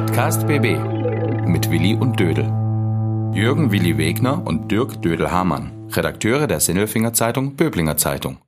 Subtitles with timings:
[0.00, 0.78] Podcast BB
[1.46, 2.44] mit Willi und Dödel.
[3.34, 8.38] Jürgen Willi Wegner und Dirk Dödel-Hamann, Redakteure der Sinnelfinger Zeitung Böblinger Zeitung.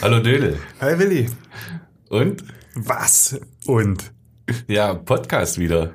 [0.00, 0.58] Hallo Dödel.
[0.80, 1.26] Hi Willi.
[2.08, 2.42] Und?
[2.74, 3.38] Was?
[3.66, 4.14] Und?
[4.66, 5.90] Ja, Podcast wieder.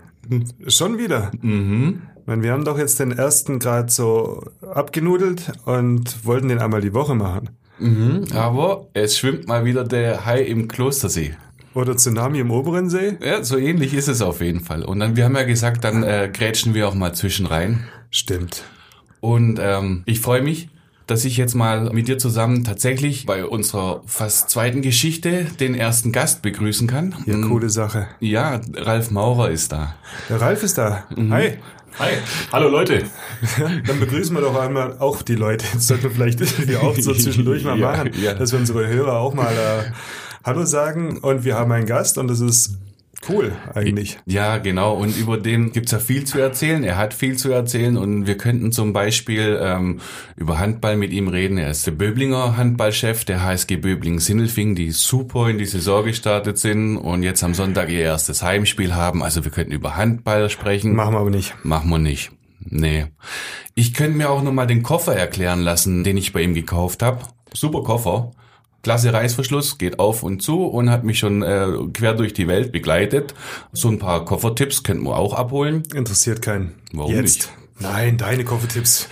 [0.67, 1.31] Schon wieder?
[1.41, 2.03] Mhm.
[2.21, 6.81] Ich meine, wir haben doch jetzt den ersten gerade so abgenudelt und wollten den einmal
[6.81, 7.49] die Woche machen.
[7.79, 8.25] Mhm.
[8.35, 11.33] Aber es schwimmt mal wieder der Hai im Klostersee.
[11.73, 13.17] Oder Tsunami im oberen See?
[13.23, 14.83] Ja, so ähnlich ist es auf jeden Fall.
[14.83, 17.87] Und dann, wir haben ja gesagt, dann äh, grätschen wir auch mal zwischen rein.
[18.09, 18.63] Stimmt.
[19.19, 20.69] Und ähm, ich freue mich,
[21.05, 26.11] dass ich jetzt mal mit dir zusammen tatsächlich bei unserer fast zweiten Geschichte den ersten
[26.11, 27.15] Gast begrüßen kann.
[27.25, 28.07] Ja, Mm, coole Sache.
[28.19, 29.95] Ja, Ralf Maurer ist da.
[30.29, 31.05] Der Ralf ist da.
[31.29, 31.57] Hi.
[31.97, 32.11] Hi,
[32.53, 33.03] hallo Leute.
[33.87, 35.65] Dann begrüßen wir doch einmal auch die Leute.
[35.73, 36.41] Das sollten wir vielleicht
[36.81, 38.33] auch so zwischendurch mal Ja, machen, ja.
[38.35, 39.91] dass wir unsere Hörer auch mal äh,
[40.43, 41.17] Hallo sagen.
[41.17, 42.77] Und wir haben einen Gast und das ist
[43.27, 44.17] cool eigentlich.
[44.25, 44.95] Ja, genau.
[44.95, 46.83] Und über den gibt's ja viel zu erzählen.
[46.83, 49.99] Er hat viel zu erzählen und wir könnten zum Beispiel ähm,
[50.37, 51.57] über Handball mit ihm reden.
[51.57, 56.97] Er ist der Böblinger Handballchef der HSG Böbling-Sindelfing, die super in die Saison gestartet sind
[56.97, 59.21] und jetzt am Sonntag ihr erstes Heimspiel haben.
[59.21, 60.95] Also wir könnten über Handball sprechen.
[60.95, 61.53] Machen wir aber nicht.
[61.63, 62.31] Machen wir nicht.
[62.61, 63.07] Nee.
[63.75, 67.25] Ich könnte mir auch nochmal den Koffer erklären lassen, den ich bei ihm gekauft habe.
[67.53, 68.31] Super Koffer.
[68.81, 72.71] Klasse Reißverschluss, geht auf und zu und hat mich schon äh, quer durch die Welt
[72.71, 73.33] begleitet.
[73.73, 75.83] So ein paar Koffertipps könnten wir auch abholen.
[75.93, 76.75] Interessiert keinen.
[76.93, 77.23] Warum Jetzt.
[77.23, 77.49] nicht?
[77.79, 79.07] Nein, deine Koffertipps.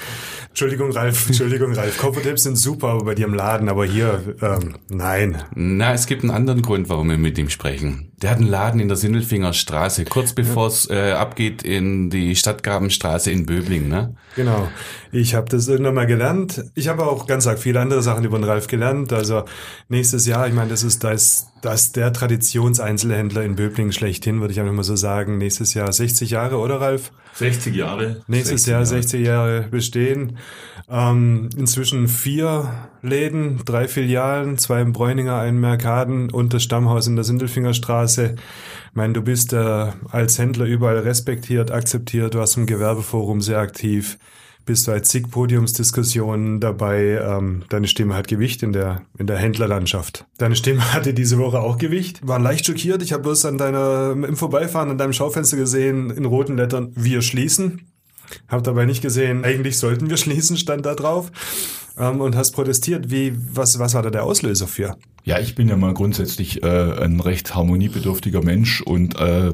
[0.49, 1.27] Entschuldigung, Ralf.
[1.27, 1.97] Entschuldigung, Ralf.
[1.99, 5.43] Koffertipps sind super bei dir im Laden, aber hier, ähm, nein.
[5.53, 8.06] Na, es gibt einen anderen Grund, warum wir mit ihm sprechen.
[8.21, 12.35] Der hat einen Laden in der Sindelfinger Straße, kurz bevor es äh, abgeht in die
[12.35, 14.15] Stadtgrabenstraße in Böbling, ne?
[14.35, 14.69] Genau.
[15.11, 16.65] Ich habe das irgendwann mal gelernt.
[16.73, 19.13] Ich habe auch ganz arg viele andere Sachen über den Ralf gelernt.
[19.13, 19.43] Also
[19.87, 24.59] nächstes Jahr, ich meine, das ist das, das der Traditionseinzelhändler in Böblingen schlechthin, würde ich
[24.59, 25.37] einfach mal so sagen.
[25.37, 27.11] Nächstes Jahr 60 Jahre, oder Ralf?
[27.33, 28.21] 60 Jahre.
[28.27, 28.85] Nächstes 60 Jahr Jahre.
[28.87, 30.37] 60 Jahre bestehen.
[30.89, 37.07] Ähm, inzwischen vier Läden, drei Filialen, zwei im Bräuninger, einen im Merkaden und das Stammhaus
[37.07, 37.25] in der
[38.07, 38.35] Sindelfingerstraße.
[38.89, 43.59] Ich meine, du bist äh, als Händler überall respektiert, akzeptiert, du hast im Gewerbeforum sehr
[43.59, 44.17] aktiv,
[44.65, 47.21] bist bei zig Podiumsdiskussionen dabei.
[47.21, 50.25] Ähm, deine Stimme hat Gewicht in der, in der Händlerlandschaft.
[50.37, 52.25] Deine Stimme hatte diese Woche auch Gewicht.
[52.27, 53.01] War leicht schockiert.
[53.01, 57.21] Ich habe bloß an deiner, im Vorbeifahren an deinem Schaufenster gesehen, in roten Lettern, wir
[57.21, 57.81] schließen.
[58.47, 61.31] Hab dabei nicht gesehen, eigentlich sollten wir schließen, stand da drauf.
[61.97, 63.09] Ähm, und hast protestiert.
[63.09, 64.97] Wie, was, was war da der Auslöser für?
[65.23, 69.51] Ja, ich bin ja mal grundsätzlich äh, ein recht harmoniebedürftiger Mensch und äh,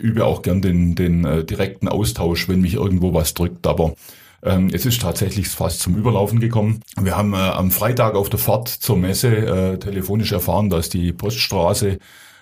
[0.00, 3.66] übe auch gern den, den äh, direkten Austausch, wenn mich irgendwo was drückt.
[3.66, 3.94] Aber
[4.42, 6.80] ähm, es ist tatsächlich fast zum Überlaufen gekommen.
[7.00, 11.12] Wir haben äh, am Freitag auf der Fahrt zur Messe äh, telefonisch erfahren, dass die
[11.12, 11.98] Poststraße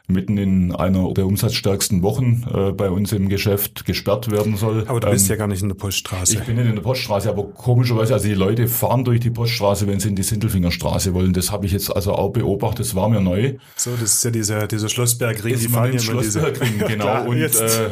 [0.06, 4.84] mitten in einer der umsatzstärksten Wochen äh, bei uns im Geschäft gesperrt werden soll.
[4.86, 6.34] Aber du bist Ähm, ja gar nicht in der Poststraße.
[6.34, 9.86] Ich bin nicht in der Poststraße, aber komischerweise, also die Leute fahren durch die Poststraße,
[9.86, 11.32] wenn sie in die Sindelfingerstraße wollen.
[11.32, 13.54] Das habe ich jetzt also auch beobachtet, das war mir neu.
[13.76, 15.54] so, das ist ja dieser, dieser Schlossbergring.
[15.54, 17.04] Ist man in Schlossbergring, Ja, genau.
[17.04, 17.60] klar, und jetzt.
[17.62, 17.86] äh,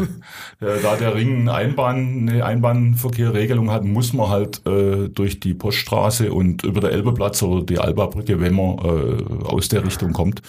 [0.67, 5.55] äh, da der Ring eine Einbahn, eine Einbahnverkehrregelung hat, muss man halt äh, durch die
[5.55, 10.43] Poststraße und über der Elbeplatz oder die Alba-Brücke, wenn man äh, aus der Richtung kommt.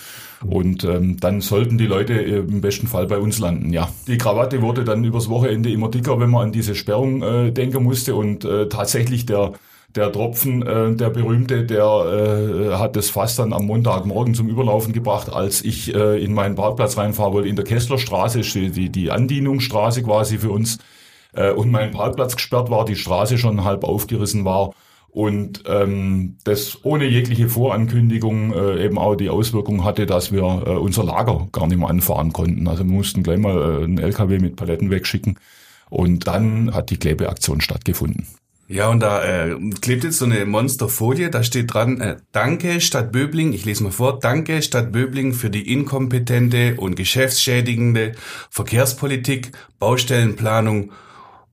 [0.45, 3.89] Und ähm, dann sollten die Leute äh, im besten Fall bei uns landen, ja.
[4.07, 7.83] Die Krawatte wurde dann übers Wochenende immer dicker, wenn man an diese Sperrung äh, denken
[7.83, 8.15] musste.
[8.15, 9.53] Und äh, tatsächlich der
[9.95, 14.93] der Tropfen, äh, der berühmte, der äh, hat das Fass dann am Montagmorgen zum Überlaufen
[14.93, 17.49] gebracht, als ich äh, in meinen Parkplatz reinfahren wollte.
[17.49, 20.79] In der Kesslerstraße die, die Andienungsstraße quasi für uns.
[21.33, 24.73] Äh, und mein Parkplatz gesperrt war, die Straße schon halb aufgerissen war.
[25.13, 30.72] Und ähm, das ohne jegliche Vorankündigung äh, eben auch die Auswirkung hatte, dass wir äh,
[30.72, 32.68] unser Lager gar nicht mehr anfahren konnten.
[32.68, 35.38] Also wir mussten gleich mal äh, einen LKW mit Paletten wegschicken.
[35.91, 38.25] Und dann hat die Klebeaktion stattgefunden.
[38.68, 43.12] Ja, und da äh, klebt jetzt so eine Monsterfolie, da steht dran, äh, Danke Stadt
[43.12, 48.13] Böbling, ich lese mal vor, Danke Stadt Böbling für die inkompetente und geschäftsschädigende
[48.50, 50.91] Verkehrspolitik, Baustellenplanung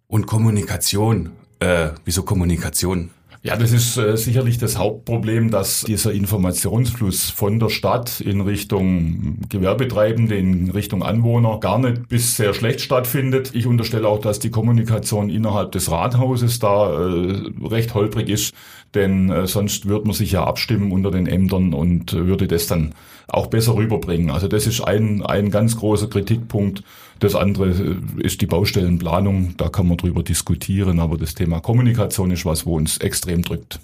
[0.07, 1.33] und Kommunikation.
[1.59, 3.11] Äh, wieso Kommunikation?
[3.43, 9.39] Ja, das ist äh, sicherlich das Hauptproblem, dass dieser Informationsfluss von der Stadt in Richtung
[9.49, 13.53] Gewerbetreibende, in Richtung Anwohner gar nicht bis sehr schlecht stattfindet.
[13.55, 18.53] Ich unterstelle auch, dass die Kommunikation innerhalb des Rathauses da äh, recht holprig ist,
[18.95, 22.95] denn äh, sonst würde man sich ja abstimmen unter den Ämtern und würde das dann
[23.31, 24.31] auch besser rüberbringen.
[24.31, 26.83] Also das ist ein, ein ganz großer Kritikpunkt.
[27.21, 29.55] Das andere ist die Baustellenplanung.
[29.57, 33.81] Da kann man drüber diskutieren, aber das Thema Kommunikation ist was, wo uns extrem drückt.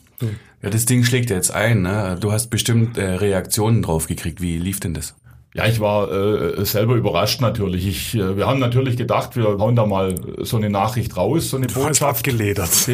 [0.63, 2.17] Ja, das Ding schlägt jetzt ein, ne?
[2.19, 4.41] Du hast bestimmt äh, Reaktionen drauf gekriegt.
[4.41, 5.15] Wie lief denn das?
[5.57, 7.87] Ja, ich war äh, selber überrascht natürlich.
[7.87, 11.57] Ich, äh, wir haben natürlich gedacht, wir hauen da mal so eine Nachricht raus, so
[11.57, 12.69] eine Du hast abgeledert.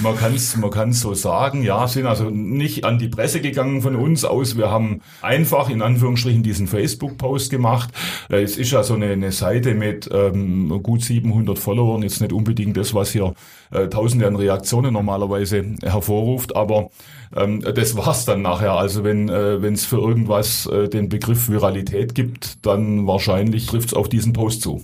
[0.00, 3.82] man kann es man kann's so sagen, ja, sind also nicht an die Presse gegangen
[3.82, 4.56] von uns aus.
[4.56, 7.88] Wir haben einfach in Anführungsstrichen diesen Facebook-Post gemacht.
[8.30, 12.32] Äh, es ist ja so eine, eine Seite mit ähm, gut 700 Followern, jetzt nicht
[12.32, 13.34] unbedingt das, was hier
[13.72, 16.90] äh, tausende an Reaktionen normalerweise hervorruft, aber
[17.34, 18.72] ähm, das war's dann nachher.
[18.72, 24.08] Also wenn äh, es für irgendwas äh, den Begriff Viralität gibt, dann wahrscheinlich trifft's auf
[24.08, 24.82] diesen Post zu.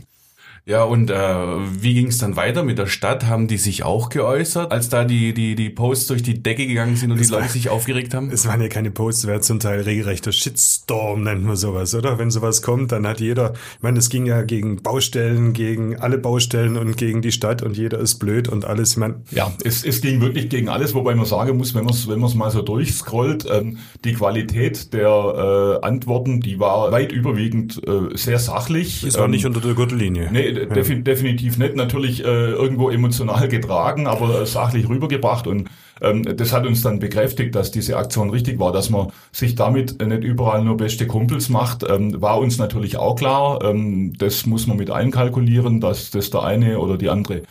[0.67, 3.27] Ja, und äh, wie ging es dann weiter mit der Stadt?
[3.27, 6.97] Haben die sich auch geäußert, als da die, die, die Posts durch die Decke gegangen
[6.97, 8.31] sind und Es die Leute war- sich aufgeregt haben?
[8.31, 12.19] Es waren ja keine Posts, es war zum Teil regelrechter Shitstorm, nennt man sowas, oder?
[12.19, 16.17] Wenn sowas kommt, dann hat jeder, ich meine, es ging ja gegen Baustellen, gegen alle
[16.17, 18.93] Baustellen und gegen die Stadt und jeder ist blöd und alles.
[18.93, 21.93] Ich meine, Ja, es, es ging wirklich gegen alles, wobei man sagen muss, wenn man
[21.93, 23.77] es wenn man's mal so durchscrollt, ähm,
[24.07, 29.05] die Qualität der äh, Antworten, die war weit überwiegend äh, sehr sachlich.
[29.05, 30.31] es war Ähm, nicht unter der Gürtellinie.
[30.33, 31.77] Nee, defi definitiv nicht.
[31.77, 35.47] Natürlich äh, irgendwo emotional getragen, aber äh, sachlich rübergebracht.
[35.47, 35.69] Und
[36.01, 40.01] ähm, das hat uns dann bekräftigt, dass diese Aktion richtig war, dass man sich damit
[40.01, 41.85] nicht überall nur beste Kumpels macht.
[41.89, 43.63] Ähm, war uns natürlich auch klar.
[43.63, 47.43] Ähm, das muss man mit einkalkulieren, dass das der eine oder die andere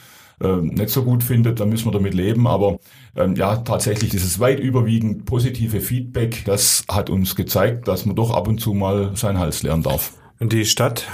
[0.41, 2.47] ähm, nicht so gut findet, dann müssen wir damit leben.
[2.47, 2.77] Aber
[3.15, 8.31] ähm, ja, tatsächlich dieses weit überwiegend positive Feedback, das hat uns gezeigt, dass man doch
[8.31, 10.13] ab und zu mal sein Hals lernen darf.
[10.39, 11.07] Und die Stadt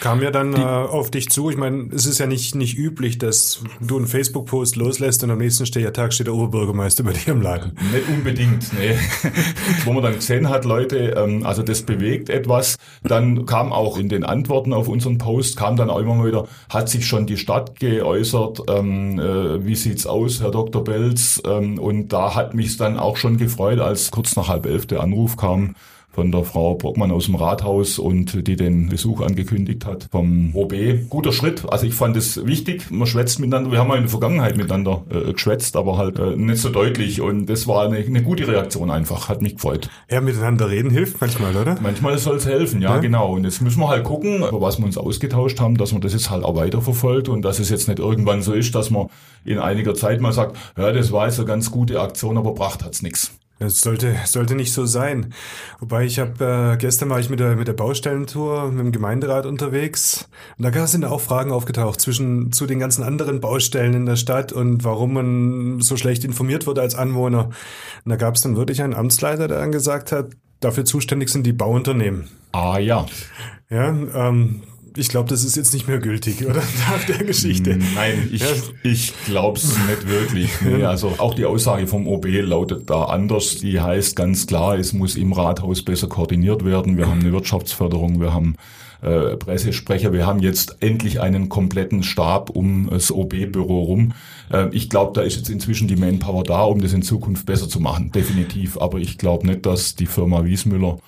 [0.00, 1.50] kam ja dann äh, auf dich zu.
[1.50, 5.38] Ich meine, es ist ja nicht, nicht üblich, dass du einen Facebook-Post loslässt und am
[5.38, 7.72] nächsten Ste- Tag steht der Oberbürgermeister bei dir im Laden.
[7.92, 8.96] Nicht unbedingt, nee.
[9.84, 12.76] Wo man dann gesehen hat, Leute, ähm, also das bewegt etwas.
[13.02, 16.48] Dann kam auch in den Antworten auf unseren Post, kam dann auch immer mal wieder,
[16.68, 20.82] hat sich schon die Stadt geäußert, ähm, äh, wie sieht's aus, Herr Dr.
[20.82, 21.42] Belz?
[21.46, 25.00] Ähm, und da hat mich dann auch schon gefreut, als kurz nach halb elf der
[25.00, 25.74] Anruf kam
[26.20, 30.74] von der Frau Brockmann aus dem Rathaus und die den Besuch angekündigt hat vom OB.
[31.08, 31.64] Guter Schritt.
[31.66, 32.90] Also ich fand es wichtig.
[32.90, 33.72] Man schwätzt miteinander.
[33.72, 37.22] Wir haben ja in der Vergangenheit miteinander äh, geschwätzt, aber halt äh, nicht so deutlich.
[37.22, 39.30] Und das war eine, eine gute Reaktion einfach.
[39.30, 39.88] Hat mich gefreut.
[40.10, 41.78] Ja, miteinander reden hilft manchmal, oder?
[41.80, 42.98] Manchmal soll es helfen, ja, Ja.
[43.00, 43.32] genau.
[43.32, 46.12] Und jetzt müssen wir halt gucken, über was wir uns ausgetauscht haben, dass man das
[46.12, 49.06] jetzt halt auch weiterverfolgt und dass es jetzt nicht irgendwann so ist, dass man
[49.46, 52.84] in einiger Zeit mal sagt, ja, das war jetzt eine ganz gute Aktion, aber bracht
[52.84, 53.32] hat's nix.
[53.60, 55.32] Das sollte, sollte nicht so sein.
[55.78, 59.46] Wobei ich habe, äh, gestern war ich mit der, mit der Baustellentour mit dem Gemeinderat
[59.46, 60.28] unterwegs.
[60.58, 64.52] Und da sind auch Fragen aufgetaucht zwischen zu den ganzen anderen Baustellen in der Stadt
[64.52, 67.50] und warum man so schlecht informiert wird als Anwohner.
[68.04, 70.30] Und da gab es dann wirklich einen Amtsleiter, der dann gesagt hat,
[70.60, 72.28] dafür zuständig sind die Bauunternehmen.
[72.52, 73.06] Ah ja.
[73.68, 74.62] Ja, ähm,
[74.96, 76.62] ich glaube, das ist jetzt nicht mehr gültig, oder?
[76.90, 77.78] Nach der Geschichte.
[77.94, 78.44] Nein, ich,
[78.82, 80.50] ich glaub's nicht wirklich.
[80.62, 83.56] Nee, also auch die Aussage vom OB lautet da anders.
[83.58, 86.96] Die heißt ganz klar, es muss im Rathaus besser koordiniert werden.
[86.96, 88.56] Wir haben eine Wirtschaftsförderung, wir haben
[89.02, 94.12] äh, Pressesprecher, wir haben jetzt endlich einen kompletten Stab um das OB-Büro rum.
[94.52, 97.68] Äh, ich glaube, da ist jetzt inzwischen die Manpower da, um das in Zukunft besser
[97.68, 98.12] zu machen.
[98.12, 98.78] Definitiv.
[98.78, 100.98] Aber ich glaube nicht, dass die Firma Wiesmüller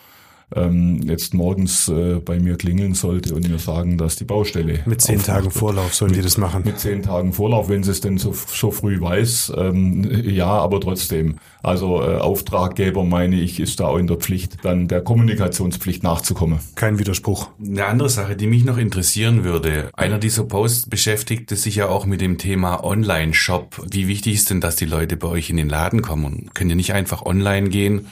[0.57, 5.01] ähm, jetzt morgens äh, bei mir klingeln sollte und mir sagen, dass die Baustelle Mit
[5.01, 6.63] zehn Tagen wird Vorlauf sollen die das machen.
[6.65, 9.53] mit zehn Tagen Vorlauf, wenn sie es denn so, so früh weiß.
[9.57, 11.37] Ähm, ja, aber trotzdem.
[11.63, 16.59] Also äh, Auftraggeber, meine ich, ist da auch in der Pflicht, dann der Kommunikationspflicht nachzukommen.
[16.75, 17.49] Kein Widerspruch.
[17.65, 19.91] Eine andere Sache, die mich noch interessieren würde.
[19.95, 23.87] Einer dieser Posts beschäftigte sich ja auch mit dem Thema Online-Shop.
[23.91, 26.25] Wie wichtig ist denn, dass die Leute bei euch in den Laden kommen?
[26.25, 28.07] Und Können ihr nicht einfach online gehen?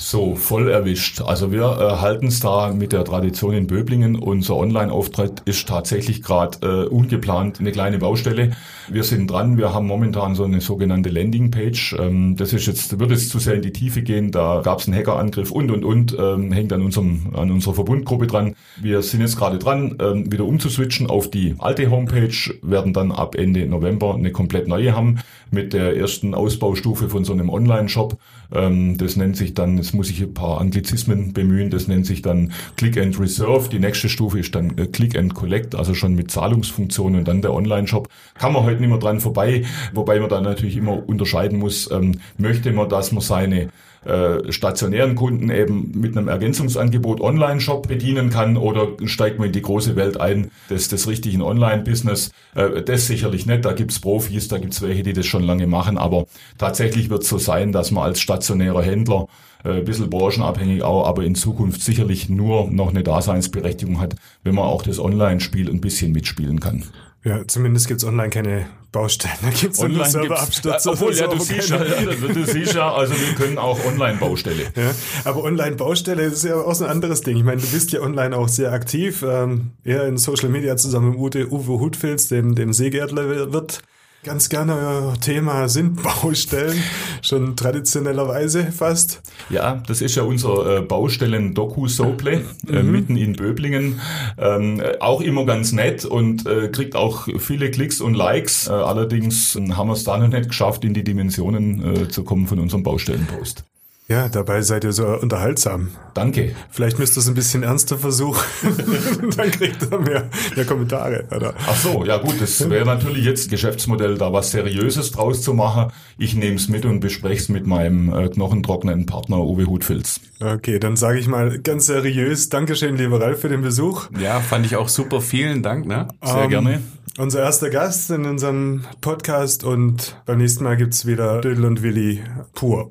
[0.00, 1.20] So, voll erwischt.
[1.22, 4.14] Also wir äh, halten es da mit der Tradition in Böblingen.
[4.14, 8.52] Unser Online-Auftritt ist tatsächlich gerade äh, ungeplant eine kleine Baustelle.
[8.88, 11.96] Wir sind dran, wir haben momentan so eine sogenannte Landingpage.
[11.98, 14.30] Ähm, das ist jetzt, wird jetzt zu sehr in die Tiefe gehen.
[14.30, 18.28] Da gab es einen Hackerangriff und und und, ähm, hängt an unserem, an unserer Verbundgruppe
[18.28, 18.54] dran.
[18.80, 23.34] Wir sind jetzt gerade dran, ähm, wieder umzuswitchen auf die alte Homepage, werden dann ab
[23.34, 25.18] Ende November eine komplett neue haben
[25.50, 28.16] mit der ersten Ausbaustufe von so einem Online-Shop.
[28.54, 32.20] Ähm, das nennt sich dann, jetzt muss ich ein paar Anglizismen bemühen, das nennt sich
[32.20, 33.70] dann Click and Reserve.
[33.70, 37.40] Die nächste Stufe ist dann äh, Click and Collect, also schon mit Zahlungsfunktionen und dann
[37.40, 38.06] der Online-Shop.
[38.34, 39.64] Kann man heute nicht mehr dran vorbei,
[39.94, 43.70] wobei man dann natürlich immer unterscheiden muss, ähm, möchte man, dass man seine
[44.08, 49.62] äh, stationären Kunden eben mit einem Ergänzungsangebot Online-Shop bedienen kann oder steigt man in die
[49.62, 52.30] große Welt ein des, des richtigen Online-Business.
[52.54, 55.98] Äh, das sicherlich nicht, da gibt's Profis, da gibt's welche, die das schon lange machen,
[55.98, 56.24] aber
[56.56, 59.26] tatsächlich wird so sein, dass man als stationärer Händler
[59.62, 64.54] äh, ein bisschen branchenabhängig auch, aber in Zukunft sicherlich nur noch eine Daseinsberechtigung hat, wenn
[64.54, 66.84] man auch das Online-Spiel ein bisschen mitspielen kann.
[67.28, 69.34] Ja, zumindest gibt's online keine Baustellen.
[69.42, 70.90] Da gibt's Online nur Serverabstürze.
[70.90, 74.62] obwohl, ja, du siehst ja, du siehst ja, also wir können auch Online-Baustelle.
[74.74, 74.94] Ja,
[75.24, 77.36] aber Online-Baustelle ist ja auch so ein anderes Ding.
[77.36, 81.10] Ich meine, du bist ja online auch sehr aktiv, ähm, eher in Social Media zusammen
[81.10, 83.82] mit Uwe, Uwe Hutfilz, dem, dem Seegärtler wird.
[84.24, 86.82] Ganz gerne euer Thema sind Baustellen,
[87.22, 89.22] schon traditionellerweise fast.
[89.48, 94.00] Ja, das ist ja unser äh, Baustellen-Doku-Sople äh, mitten in Böblingen.
[94.36, 98.66] Ähm, äh, auch immer ganz nett und äh, kriegt auch viele Klicks und Likes.
[98.66, 102.24] Äh, allerdings äh, haben wir es da noch nicht geschafft, in die Dimensionen äh, zu
[102.24, 103.64] kommen von unserem Baustellenpost.
[104.10, 105.90] Ja, dabei seid ihr so unterhaltsam.
[106.14, 106.54] Danke.
[106.70, 108.42] Vielleicht müsst ihr es ein bisschen ernster versuchen.
[109.36, 111.26] Dann kriegt ihr mehr, mehr Kommentare.
[111.30, 111.52] Oder?
[111.66, 115.92] Ach so, ja gut, das wäre natürlich jetzt Geschäftsmodell, da was Seriöses draus zu machen.
[116.16, 120.20] Ich nehme es mit und bespreche es mit meinem äh, knochentrockenen Partner Uwe Hutfilz.
[120.40, 124.08] Okay, dann sage ich mal ganz seriös, Dankeschön, lieber Ralf, für den Besuch.
[124.18, 125.20] Ja, fand ich auch super.
[125.20, 125.84] Vielen Dank.
[125.86, 126.08] Ne?
[126.24, 126.82] Sehr Ähm, gerne.
[127.18, 132.22] Unser erster Gast in unserem Podcast und beim nächsten Mal gibt's wieder Dödel und Willi
[132.54, 132.90] pur.